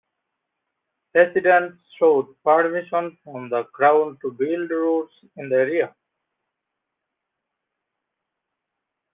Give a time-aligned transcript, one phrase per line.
[1.13, 5.95] Residents sought permission from the Crown to build roads in the area.